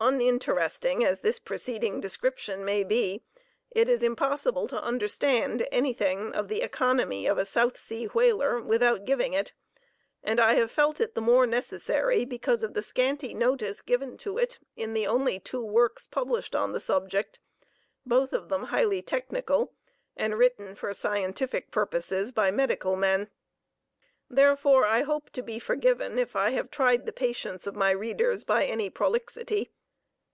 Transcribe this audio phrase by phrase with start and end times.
[0.00, 3.20] Uninteresting as the preceding description may be,
[3.72, 9.04] it is impossible to understand anything of the economy of a south sea whaler without
[9.04, 9.52] giving it,
[10.22, 14.38] and I have felt it the more necessary because of the scanty notice given to
[14.38, 17.40] it in the only two works published on the subject,
[18.06, 19.74] both of them highly technical,
[20.16, 23.30] and written for scientific purposes by medical men.
[24.30, 28.44] Therefore I hope to be forgiven if I have tried the patience of my readers
[28.44, 29.72] by any prolixity.